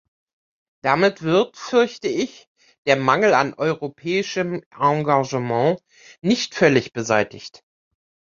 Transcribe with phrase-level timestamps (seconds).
[0.81, 2.49] Damit wird, fürchte ich,
[2.87, 5.79] der Mangel an europäischem Engagement
[6.23, 7.61] nicht völlig beseitigt.